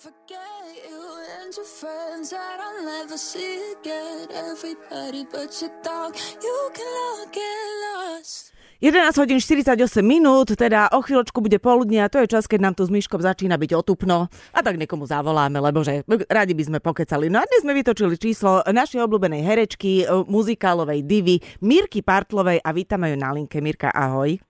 forget 0.00 0.64
you 0.88 0.96
and 1.36 1.52
your 1.52 1.68
friends 1.68 2.32
that 2.32 2.56
I'll 2.56 2.80
never 2.80 3.20
see 3.20 3.76
again. 3.76 4.32
Everybody 4.32 5.28
but 5.28 5.52
your 5.60 5.68
dog, 5.84 6.16
you 6.40 6.56
can 6.72 6.88
all 6.88 7.28
get 7.28 7.68
lost. 7.84 8.56
11 8.80 9.20
hodín 9.20 9.36
48 9.44 10.00
minút, 10.00 10.56
teda 10.56 10.88
o 10.96 11.04
chvíľočku 11.04 11.44
bude 11.44 11.60
poludne 11.60 12.00
a 12.00 12.08
to 12.08 12.16
je 12.24 12.32
čas, 12.32 12.48
keď 12.48 12.60
nám 12.64 12.74
tu 12.80 12.88
s 12.88 12.88
Myškom 12.88 13.20
začína 13.20 13.60
byť 13.60 13.76
otupno 13.76 14.32
a 14.56 14.58
tak 14.64 14.80
niekomu 14.80 15.04
zavoláme, 15.04 15.60
lebo 15.60 15.84
že 15.84 16.00
radi 16.32 16.56
by 16.56 16.64
sme 16.64 16.78
pokecali. 16.80 17.28
No 17.28 17.44
a 17.44 17.44
dnes 17.44 17.60
sme 17.60 17.76
vytočili 17.76 18.16
číslo 18.16 18.64
našej 18.64 19.04
obľúbenej 19.04 19.44
herečky, 19.44 20.08
muzikálovej 20.24 21.04
divy 21.04 21.44
Mirky 21.60 22.00
Partlovej 22.00 22.64
a 22.64 22.72
vítame 22.72 23.12
ju 23.12 23.20
na 23.20 23.36
linke. 23.36 23.60
Mirka, 23.60 23.92
ahoj. 23.92 24.40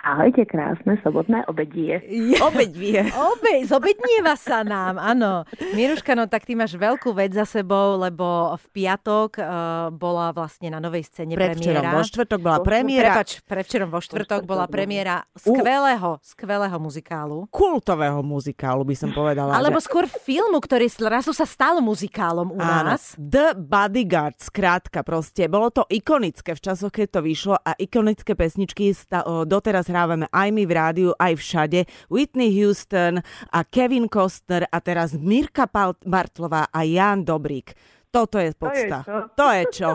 Ahojte, 0.00 0.48
krásne 0.48 0.96
sobotné 1.04 1.44
obedie. 1.44 2.00
Je. 2.08 2.40
Obedie. 2.40 3.04
Obe, 3.12 3.68
zobednieva 3.68 4.32
sa 4.32 4.64
nám, 4.64 4.96
áno. 4.96 5.44
Miruška, 5.76 6.16
no 6.16 6.24
tak 6.24 6.48
ty 6.48 6.56
máš 6.56 6.72
veľkú 6.72 7.12
vec 7.12 7.36
za 7.36 7.44
sebou, 7.44 8.00
lebo 8.00 8.56
v 8.56 8.66
piatok 8.72 9.36
uh, 9.36 9.46
bola 9.92 10.32
vlastne 10.32 10.72
na 10.72 10.80
novej 10.80 11.04
scéne 11.04 11.36
Prevčerom 11.36 11.84
premiéra. 11.84 11.92
vo 11.92 12.00
štvrtok 12.00 12.40
bola 12.40 12.58
premiéra. 12.64 13.12
Prepač, 13.12 13.44
prevčerom 13.44 13.92
vo 13.92 14.00
štvrtok 14.00 14.48
bola 14.48 14.64
premiéra 14.72 15.20
skvelého, 15.36 16.16
skvelého 16.24 16.76
muzikálu. 16.80 17.44
Kultového 17.52 18.24
muzikálu 18.24 18.88
by 18.88 18.96
som 18.96 19.12
povedala. 19.12 19.52
Alebo 19.52 19.84
že... 19.84 19.84
skôr 19.84 20.08
filmu, 20.08 20.64
ktorý 20.64 20.88
razu 21.12 21.36
sa 21.36 21.44
stal 21.44 21.84
muzikálom 21.84 22.56
u 22.56 22.60
áno. 22.60 22.96
nás. 22.96 23.12
The 23.20 23.52
Bodyguard, 23.52 24.40
skrátka 24.40 25.04
proste. 25.04 25.44
Bolo 25.44 25.68
to 25.68 25.84
ikonické 25.92 26.56
v 26.56 26.60
časoch, 26.64 26.88
keď 26.88 27.06
to 27.12 27.20
vyšlo 27.20 27.54
a 27.60 27.76
ikonické 27.76 28.32
pesničky 28.32 28.96
doteraz 29.44 29.89
hrávame 29.90 30.26
aj 30.30 30.48
my 30.54 30.62
v 30.64 30.72
rádiu, 30.72 31.10
aj 31.18 31.34
všade. 31.36 31.80
Whitney 32.06 32.54
Houston 32.62 33.18
a 33.50 33.60
Kevin 33.66 34.06
Costner 34.06 34.70
a 34.70 34.78
teraz 34.78 35.18
Mirka 35.18 35.66
Bartlová 36.06 36.70
a 36.70 36.86
Jan 36.86 37.26
Dobrík. 37.26 37.74
Toto 38.10 38.38
je 38.38 38.54
podsta. 38.54 39.02
To 39.06 39.10
je 39.10 39.18
čo. 39.18 39.18
To 39.34 39.46
je 39.50 39.64
čo. 39.70 39.90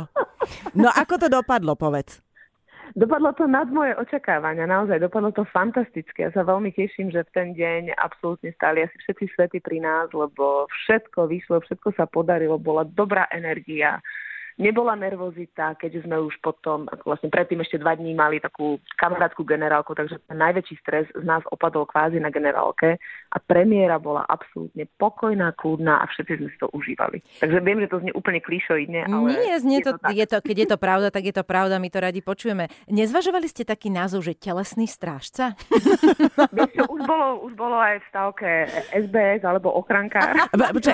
No 0.78 0.88
ako 0.92 1.20
to 1.20 1.28
dopadlo, 1.28 1.75
povedz. 1.75 2.23
Dopadlo 2.95 3.36
to 3.36 3.44
nad 3.44 3.67
moje 3.73 3.92
očakávania, 3.97 4.70
naozaj 4.70 5.03
dopadlo 5.03 5.33
to 5.36 5.44
fantasticky. 5.52 6.23
Ja 6.23 6.31
sa 6.31 6.48
veľmi 6.48 6.72
teším, 6.72 7.11
že 7.11 7.27
v 7.27 7.33
ten 7.36 7.48
deň 7.52 7.98
absolútne 7.98 8.55
stáli 8.55 8.88
asi 8.88 8.95
všetci 9.03 9.36
svety 9.36 9.59
pri 9.59 9.83
nás, 9.83 10.14
lebo 10.16 10.70
všetko 10.70 11.27
vyšlo, 11.27 11.59
všetko 11.66 11.92
sa 11.98 12.08
podarilo, 12.08 12.55
bola 12.55 12.88
dobrá 12.88 13.27
energia, 13.36 14.00
Nebola 14.56 14.95
nervozita, 14.95 15.75
keďže 15.75 16.08
sme 16.08 16.16
už 16.23 16.39
potom, 16.39 16.88
vlastne 17.03 17.28
predtým 17.28 17.59
ešte 17.59 17.75
dva 17.75 17.92
dní 17.92 18.16
mali 18.16 18.39
takú 18.39 18.80
kamarátskú 18.95 19.44
generálku, 19.44 19.92
takže 19.92 20.16
ten 20.31 20.39
najväčší 20.39 20.75
stres 20.80 21.11
z 21.11 21.28
nás 21.28 21.44
opadol 21.52 21.84
kvázi 21.84 22.23
na 22.23 22.31
generálke 22.31 22.95
a 23.36 23.38
premiéra 23.44 24.00
bola 24.00 24.23
absolútne 24.23 24.88
pokojná, 24.95 25.52
kľudná 25.59 26.00
a 26.00 26.08
všetci 26.08 26.39
sme 26.39 26.48
si 26.48 26.58
to 26.64 26.72
užívali. 26.72 27.20
Takže 27.44 27.59
viem, 27.59 27.83
že 27.83 27.92
to 27.92 28.00
znie 28.00 28.16
úplne 28.16 28.39
klišoidne, 28.39 29.11
ale... 29.11 29.28
Nie, 29.44 29.59
znie 29.59 29.83
to, 29.83 30.00
to 30.00 30.16
je 30.16 30.23
to, 30.23 30.38
keď 30.39 30.56
je 30.56 30.67
to 30.72 30.78
pravda, 30.80 31.08
tak 31.11 31.28
je 31.28 31.36
to 31.36 31.44
pravda, 31.44 31.76
my 31.76 31.92
to 31.92 32.00
radi 32.00 32.23
počujeme. 32.23 32.72
Nezvažovali 32.88 33.52
ste 33.52 33.67
taký 33.67 33.92
názov, 33.92 34.23
že 34.23 34.39
telesný 34.39 34.88
strážca? 34.88 35.59
Vieš, 36.56 36.80
už, 36.88 37.02
bolo, 37.03 37.44
už 37.44 37.53
bolo 37.59 37.76
aj 37.76 38.00
v 38.00 38.06
stavke 38.08 38.50
SBS 38.95 39.44
alebo 39.44 39.76
ochrankár. 39.76 40.31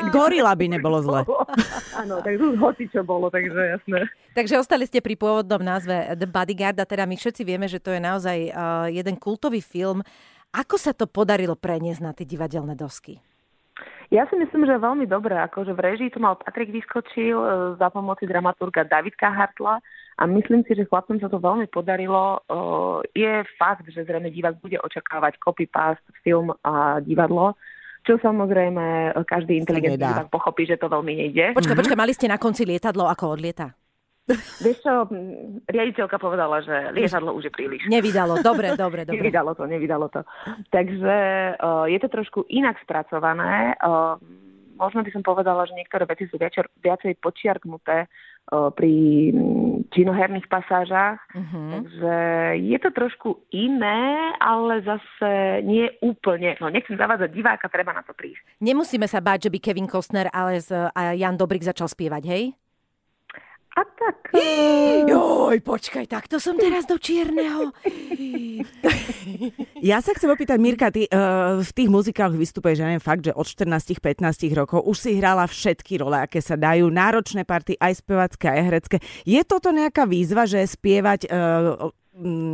Gorila 0.09 0.58
by 0.58 0.66
nebolo 0.66 0.98
zle. 1.06 1.22
Áno, 2.02 2.26
tak 2.26 2.42
už 2.42 2.58
hoci 2.58 2.89
čo 2.89 3.06
bolo, 3.06 3.30
takže 3.30 3.51
takže 3.52 3.64
jasné. 3.76 4.00
Takže 4.32 4.56
ostali 4.64 4.88
ste 4.88 5.04
pri 5.04 5.20
pôvodnom 5.20 5.60
názve 5.60 6.16
The 6.16 6.24
Bodyguard 6.24 6.80
a 6.80 6.88
teda 6.88 7.04
my 7.04 7.20
všetci 7.20 7.44
vieme, 7.44 7.68
že 7.68 7.84
to 7.84 7.92
je 7.92 8.00
naozaj 8.00 8.38
uh, 8.48 8.88
jeden 8.88 9.20
kultový 9.20 9.60
film. 9.60 10.00
Ako 10.56 10.80
sa 10.80 10.96
to 10.96 11.04
podarilo 11.04 11.60
preniesť 11.60 12.02
na 12.04 12.12
tie 12.16 12.24
divadelné 12.24 12.76
dosky? 12.80 13.20
Ja 14.12 14.28
si 14.28 14.36
myslím, 14.36 14.68
že 14.68 14.76
veľmi 14.76 15.08
dobre. 15.08 15.40
Akože 15.40 15.72
v 15.72 15.84
režii 15.88 16.12
to 16.12 16.20
mal 16.20 16.36
Patrik 16.36 16.68
Vyskočil 16.76 17.40
e, 17.40 17.48
za 17.80 17.88
pomoci 17.88 18.28
dramaturga 18.28 18.84
Davidka 18.84 19.32
Hartla 19.32 19.80
a 20.20 20.24
myslím 20.28 20.68
si, 20.68 20.76
že 20.76 20.84
chlapcom 20.84 21.16
sa 21.23 21.32
to 21.32 21.40
veľmi 21.40 21.72
podarilo. 21.72 22.44
E, 22.44 22.60
je 23.16 23.48
fakt, 23.56 23.88
že 23.88 24.04
zrejme 24.04 24.28
divák 24.28 24.60
bude 24.60 24.76
očakávať 24.84 25.40
copy-paste 25.40 26.04
film 26.28 26.52
a 26.67 27.00
divadlo, 27.00 27.56
čo 28.02 28.17
samozrejme 28.17 29.14
každý 29.26 29.62
inteligentný 29.62 30.02
divák 30.02 30.34
pochopí, 30.34 30.66
že 30.66 30.78
to 30.78 30.89
veľmi 30.89 31.14
nejde. 31.14 31.45
Počkaj, 31.54 31.78
počkaj, 31.78 31.98
mali 31.98 32.14
ste 32.17 32.26
na 32.26 32.42
konci 32.42 32.66
lietadlo, 32.66 33.06
ako 33.06 33.38
odlieta? 33.38 33.73
Vieš 34.62 34.78
čo, 34.86 34.94
riaditeľka 35.67 36.16
povedala, 36.22 36.61
že 36.64 36.94
lietadlo 36.94 37.36
už 37.36 37.50
je 37.50 37.52
príliš. 37.52 37.82
Nevydalo, 37.90 38.40
dobre, 38.40 38.78
dobre, 38.78 39.04
dobre. 39.04 39.17
Nevydalo 39.17 39.52
to, 39.58 39.64
nevydalo 39.66 40.08
to. 40.14 40.22
Takže 40.72 41.17
uh, 41.58 41.86
je 41.90 42.00
to 42.00 42.08
trošku 42.08 42.45
inak 42.48 42.80
spracované. 42.86 43.76
Uh, 43.82 44.16
možno 44.81 45.05
by 45.05 45.14
som 45.14 45.21
povedala, 45.21 45.69
že 45.69 45.77
niektoré 45.77 46.09
veci 46.09 46.25
sú 46.25 46.42
viacej, 46.42 46.65
viacej 46.81 47.21
počiarknuté 47.21 48.09
pri 48.49 48.93
činoherných 49.93 50.49
pasážach. 50.49 51.21
Uh-huh. 51.31 51.71
Takže 51.77 52.15
je 52.58 52.77
to 52.81 52.89
trošku 52.89 53.30
iné, 53.53 54.33
ale 54.42 54.81
zase 54.81 55.61
nie 55.64 55.87
úplne. 56.02 56.58
No 56.58 56.73
nechcem 56.73 56.97
zavádzať 56.97 57.30
diváka, 57.31 57.69
treba 57.69 57.93
na 57.93 58.02
to 58.02 58.17
prísť. 58.17 58.42
Nemusíme 58.59 59.05
sa 59.05 59.21
báť, 59.21 59.47
že 59.47 59.53
by 59.53 59.59
Kevin 59.61 59.87
Costner 59.87 60.27
ale 60.33 60.58
a 60.92 61.13
Jan 61.13 61.37
Dobrik 61.37 61.63
začal 61.63 61.87
spievať, 61.87 62.23
hej? 62.27 62.43
A 63.71 63.87
tak... 63.87 64.36
Joj, 65.08 65.63
počkaj, 65.63 66.03
tak 66.11 66.27
to 66.27 66.43
som 66.43 66.59
teraz 66.59 66.83
do 66.83 66.99
čierneho. 66.99 67.71
ja 69.93 69.97
sa 70.03 70.11
chcem 70.15 70.30
opýtať, 70.31 70.58
Mirka, 70.58 70.89
ty 70.89 71.08
uh, 71.08 71.61
v 71.61 71.71
tých 71.71 71.89
muzikáloch 71.89 72.37
vystupuješ, 72.37 72.81
ja 72.81 72.87
neviem, 72.92 73.03
fakt, 73.03 73.27
že 73.27 73.36
od 73.36 73.47
14-15 73.47 74.52
rokov 74.58 74.83
už 74.83 74.97
si 74.97 75.11
hrala 75.17 75.45
všetky 75.47 76.02
role, 76.02 76.17
aké 76.19 76.42
sa 76.43 76.58
dajú, 76.58 76.89
náročné 76.89 77.47
party, 77.47 77.77
aj 77.80 78.03
spevacké, 78.03 78.45
aj 78.52 78.61
herecké. 78.67 78.97
Je 79.23 79.42
toto 79.47 79.69
nejaká 79.71 80.09
výzva, 80.09 80.49
že 80.49 80.64
spievať 80.65 81.30
uh, 81.30 81.93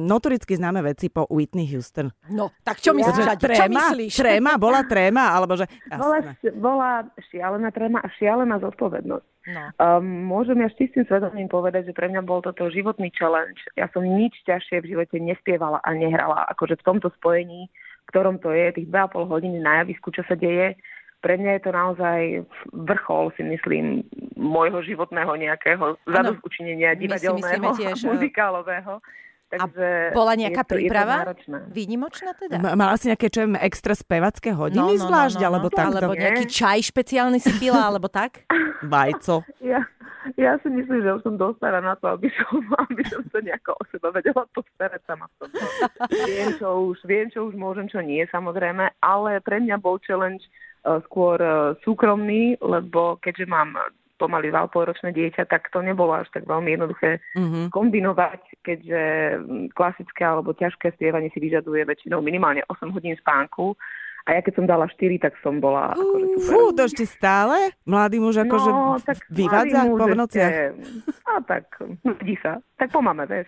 notoricky 0.05 0.53
známe 0.53 0.85
veci 0.85 1.09
po 1.09 1.25
Whitney 1.33 1.65
Houston. 1.73 2.13
No, 2.29 2.53
tak 2.61 2.77
čo 2.77 2.93
myslíš? 2.93 3.25
Ja, 3.25 3.33
tréma, 3.33 3.57
čo 3.57 3.65
myslíš? 3.73 4.13
Tréma? 4.13 4.51
Bola 4.61 4.85
tréma? 4.85 5.33
Alebo 5.33 5.57
že... 5.57 5.65
Bola, 5.89 6.17
bola 6.53 6.91
šialená 7.33 7.69
tréma 7.73 7.99
a 8.05 8.07
šialená 8.21 8.61
zodpovednosť. 8.61 9.27
No. 9.47 9.63
Um, 9.79 10.27
môžem 10.27 10.59
ja 10.59 10.67
s 10.67 10.75
čistým 10.75 11.07
svedomím 11.07 11.47
povedať, 11.47 11.89
že 11.89 11.95
pre 11.95 12.11
mňa 12.11 12.21
bol 12.21 12.43
toto 12.43 12.67
životný 12.67 13.09
challenge. 13.15 13.63
Ja 13.79 13.87
som 13.95 14.03
nič 14.03 14.35
ťažšie 14.43 14.83
v 14.83 14.89
živote 14.91 15.17
nespievala 15.23 15.79
a 15.81 15.89
nehrala. 15.95 16.43
Akože 16.51 16.75
v 16.77 16.85
tomto 16.85 17.07
spojení, 17.15 17.71
v 17.71 18.07
ktorom 18.11 18.43
to 18.43 18.51
je, 18.51 18.75
tých 18.75 18.87
2,5 18.91 19.31
hodiny 19.31 19.57
na 19.63 19.81
javisku, 19.81 20.11
čo 20.11 20.27
sa 20.27 20.35
deje, 20.35 20.75
pre 21.23 21.33
mňa 21.39 21.51
je 21.57 21.61
to 21.65 21.71
naozaj 21.73 22.19
vrchol, 22.75 23.33
si 23.33 23.41
myslím, 23.41 24.05
môjho 24.37 24.85
životného 24.85 25.33
nejakého 25.33 25.97
zadostučinenia 26.05 26.93
divadelného, 26.93 27.73
tiež, 27.73 28.05
eh, 28.05 28.09
muzikálového. 28.13 29.01
Takže 29.47 30.11
a 30.11 30.11
bola 30.11 30.35
nejaká 30.35 30.63
je 30.63 30.67
to, 30.67 30.73
príprava? 30.75 31.15
Je 31.23 31.47
to 31.47 31.71
Výnimočná 31.71 32.35
teda? 32.35 32.59
M- 32.59 32.75
mala 32.75 32.99
si 32.99 33.07
nejaké 33.07 33.31
čo 33.31 33.47
extra 33.63 33.95
spevacké 33.95 34.51
hodiny 34.51 34.83
no, 34.83 34.99
no, 34.99 35.03
zvlášť, 35.07 35.39
no, 35.39 35.41
no, 35.41 35.47
alebo 35.47 35.67
no, 35.71 35.75
tak? 35.75 35.87
Alebo 35.87 36.13
nejaký 36.19 36.45
čaj 36.51 36.79
špeciálny 36.91 37.39
si 37.39 37.51
pila, 37.55 37.87
alebo 37.87 38.11
tak? 38.11 38.43
Vajco. 38.91 39.47
Ja, 39.63 39.87
ja 40.35 40.59
si 40.59 40.67
myslím, 40.67 40.99
že 40.99 41.15
už 41.15 41.23
som 41.23 41.39
dostala 41.39 41.79
na 41.79 41.95
to, 41.95 42.11
aby 42.11 42.27
som, 42.35 42.59
aby 42.91 43.03
som 43.07 43.23
sa 43.31 43.39
nejako 43.39 43.71
o 43.79 43.83
seba 43.87 44.11
vedela 44.11 44.43
postarať 44.51 45.01
sama 45.07 45.31
v 45.31 45.33
tom. 45.39 45.49
viem, 46.27 46.49
čo 46.59 46.67
už, 46.91 46.97
viem, 47.07 47.27
čo 47.31 47.47
už 47.47 47.55
môžem, 47.55 47.87
čo 47.87 48.03
nie, 48.03 48.27
samozrejme, 48.27 48.99
ale 48.99 49.39
pre 49.39 49.63
mňa 49.63 49.79
bol 49.79 49.95
challenge 50.03 50.43
uh, 50.83 50.99
skôr 51.07 51.39
uh, 51.39 51.71
súkromný, 51.87 52.59
lebo 52.59 53.15
keďže 53.23 53.47
mám 53.47 53.79
pomaly 54.17 54.49
2,5 54.49 54.89
ročné 54.89 55.09
dieťa, 55.13 55.45
tak 55.45 55.69
to 55.69 55.79
nebolo 55.85 56.17
až 56.17 56.27
tak 56.33 56.49
veľmi 56.49 56.73
jednoduché 56.73 57.21
mm-hmm. 57.37 57.65
kombinovať, 57.69 58.41
keďže 58.65 59.01
klasické 59.77 60.25
alebo 60.25 60.57
ťažké 60.57 60.97
spievanie 60.97 61.29
si 61.31 61.39
vyžaduje 61.39 61.85
väčšinou 61.85 62.19
minimálne 62.19 62.65
8 62.67 62.89
hodín 62.91 63.13
spánku. 63.21 63.77
A 64.27 64.35
ja 64.35 64.41
keď 64.43 64.59
som 64.59 64.65
dala 64.67 64.91
4, 64.91 65.23
tak 65.23 65.39
som 65.39 65.63
bola 65.63 65.95
uh, 65.95 66.03
akože 66.03 66.25
super. 66.35 66.51
Fú, 66.51 66.61
to 66.75 66.81
ešte 66.83 67.07
stále? 67.07 67.71
Mladý 67.87 68.19
muž 68.19 68.43
akože 68.43 68.69
no, 68.75 68.99
tak 68.99 69.23
vyvádza 69.31 69.87
po 69.87 70.03
nociach? 70.03 70.53
A 71.23 71.39
tak, 71.47 71.63
vidí 72.19 72.35
sa. 72.43 72.59
Tak 72.75 72.91
pomáme, 72.91 73.23
vieš. 73.23 73.47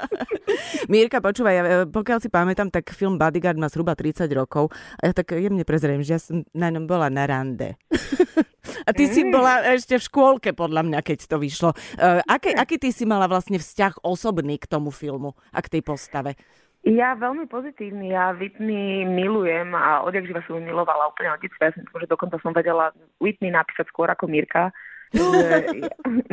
Mírka, 0.92 1.20
počúvaj, 1.20 1.54
ja, 1.54 1.64
pokiaľ 1.84 2.18
si 2.24 2.32
pamätám, 2.32 2.72
tak 2.72 2.88
film 2.96 3.20
Bodyguard 3.20 3.60
má 3.60 3.68
zhruba 3.68 3.92
30 3.92 4.24
rokov. 4.32 4.72
A 4.96 5.08
ja 5.08 5.12
tak 5.12 5.36
jemne 5.36 5.62
prezriem, 5.68 6.00
že 6.00 6.16
ja 6.16 6.20
som 6.24 6.40
na 6.56 6.72
ňom 6.72 6.88
bola 6.88 7.12
na 7.12 7.28
rande. 7.28 7.76
A 8.88 8.90
ty 8.94 9.06
mm. 9.06 9.12
si 9.12 9.20
bola 9.28 9.62
ešte 9.74 9.98
v 9.98 10.06
škôlke, 10.08 10.50
podľa 10.56 10.88
mňa, 10.88 10.98
keď 11.04 11.28
to 11.28 11.36
vyšlo. 11.36 11.70
Uh, 12.00 12.24
aký, 12.24 12.56
aký 12.56 12.80
ty 12.80 12.90
si 12.94 13.04
mala 13.04 13.28
vlastne 13.28 13.60
vzťah 13.60 14.00
osobný 14.06 14.56
k 14.56 14.70
tomu 14.70 14.88
filmu 14.88 15.36
a 15.52 15.60
k 15.60 15.78
tej 15.78 15.82
postave? 15.84 16.38
Ja 16.82 17.14
veľmi 17.14 17.46
pozitívny, 17.46 18.10
ja 18.10 18.34
Whitney 18.34 19.06
milujem 19.06 19.70
a 19.70 20.02
odjak 20.02 20.26
živa 20.26 20.42
som 20.42 20.58
ju 20.58 20.66
milovala 20.66 21.14
úplne 21.14 21.30
od 21.30 21.38
detstva. 21.38 21.70
Ja 21.70 21.78
som 21.78 21.86
že 21.86 22.10
dokonca 22.10 22.42
som 22.42 22.50
vedela 22.50 22.90
Whitney 23.22 23.54
napísať 23.54 23.86
skôr 23.86 24.10
ako 24.10 24.26
Mirka. 24.26 24.74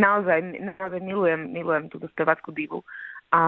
naozaj, 0.09 0.39
naozaj 0.81 0.99
milujem, 1.05 1.53
milujem 1.53 1.93
túto 1.93 2.09
spevackú 2.09 2.49
divu. 2.49 2.81
A 3.29 3.41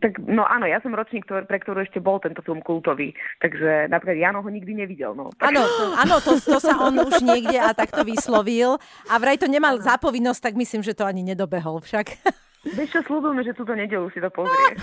tak 0.00 0.16
no 0.24 0.46
áno, 0.48 0.64
ja 0.64 0.80
som 0.80 0.96
ročník, 0.96 1.28
ktorý, 1.28 1.44
pre 1.44 1.60
ktorú 1.60 1.84
ešte 1.84 2.00
bol 2.00 2.16
tento 2.22 2.40
film 2.40 2.64
kultový, 2.64 3.12
takže 3.44 3.92
napríklad 3.92 4.16
Jano 4.16 4.40
ho 4.40 4.48
nikdy 4.48 4.72
nevidel. 4.72 5.12
No. 5.12 5.28
Áno, 5.42 5.60
áno 6.00 6.16
to, 6.24 6.40
to 6.40 6.56
sa 6.62 6.80
on 6.80 6.96
už 6.96 7.20
niekde 7.20 7.60
a 7.60 7.76
takto 7.76 8.06
vyslovil 8.06 8.80
a 9.10 9.14
vraj 9.20 9.36
to 9.36 9.50
nemal 9.50 9.76
za 9.82 10.00
povinnosť, 10.00 10.48
tak 10.48 10.54
myslím, 10.56 10.80
že 10.80 10.96
to 10.96 11.04
ani 11.04 11.20
nedobehol 11.26 11.84
však. 11.84 12.16
Vieš 12.60 12.92
čo, 12.92 13.00
slúbujeme, 13.08 13.40
že 13.40 13.56
túto 13.56 13.72
nedelu 13.72 14.04
si 14.12 14.20
to 14.20 14.28
pozrie. 14.28 14.76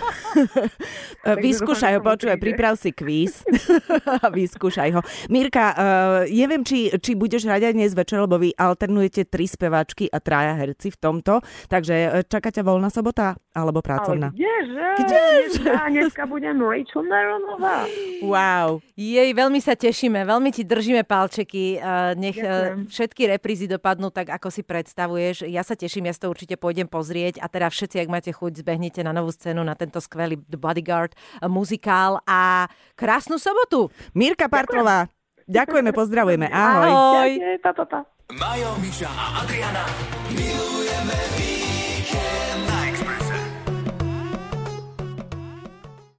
Vyskúšaj 1.45 1.97
ho, 1.97 2.01
počúvaj, 2.01 2.41
priprav 2.41 2.73
si 2.73 2.89
kvíz. 2.89 3.45
Vyskúšaj 4.37 4.97
ho. 4.97 5.05
Mirka, 5.29 5.77
uh, 5.77 6.21
neviem, 6.25 6.65
či, 6.65 6.89
či 6.97 7.13
budeš 7.13 7.45
hrať 7.45 7.69
aj 7.69 7.73
dnes 7.77 7.93
večer, 7.93 8.25
lebo 8.25 8.41
vy 8.41 8.49
alternujete 8.57 9.29
tri 9.29 9.45
speváčky 9.45 10.09
a 10.09 10.17
traja 10.17 10.57
herci 10.57 10.89
v 10.89 10.97
tomto, 10.97 11.45
takže 11.69 11.95
uh, 12.09 12.25
čaká 12.25 12.49
ťa 12.49 12.65
voľná 12.65 12.89
sobota 12.89 13.37
alebo 13.57 13.81
pracovná? 13.81 14.29
Ale 14.29 14.37
kdeže? 14.37 14.89
Kdeže? 15.01 15.71
Dneska 15.89 16.23
budem 16.29 16.61
Rachel 16.61 17.01
Neronová. 17.09 17.89
Wow. 18.21 18.85
Jej, 18.93 19.33
veľmi 19.33 19.57
sa 19.57 19.73
tešíme, 19.73 20.21
veľmi 20.21 20.53
ti 20.53 20.61
držíme 20.61 21.01
palčeky. 21.01 21.81
Uh, 21.81 22.13
nech 22.13 22.37
uh, 22.37 22.77
všetky 22.85 23.25
reprízy 23.33 23.65
dopadnú 23.65 24.13
tak, 24.13 24.29
ako 24.29 24.53
si 24.53 24.61
predstavuješ. 24.61 25.49
Ja 25.49 25.65
sa 25.65 25.73
teším, 25.73 26.05
ja 26.09 26.13
si 26.13 26.21
to 26.21 26.29
určite 26.29 26.53
pôjdem 26.61 26.85
pozrieť 26.85 27.41
a 27.41 27.49
teda 27.49 27.73
všetci, 27.73 28.05
ak 28.05 28.09
máte 28.13 28.29
chuť, 28.29 28.61
zbehnite 28.61 29.01
na 29.01 29.09
novú 29.15 29.33
scénu, 29.33 29.65
na 29.65 29.73
tento 29.73 29.97
skvelý 29.97 30.37
The 30.45 30.59
Bodyguard 30.61 31.17
eh, 31.17 31.49
muzikál 31.49 32.21
a 32.29 32.69
krásnu 32.93 33.41
sobotu. 33.41 33.89
Mirka 34.13 34.45
Partlová, 34.45 35.09
ďakujeme, 35.49 35.89
pozdravujeme. 35.95 36.47
Ahoj. 36.53 36.91
Ahoj. 36.93 37.31
pa, 37.65 37.71
pa, 37.73 37.85
pa. 37.89 37.99
Majo, 38.27 38.75
Miša 38.83 39.07
a 39.07 39.25
Adriana 39.39 39.87
milujeme 40.35 41.17
víkend. 41.39 42.76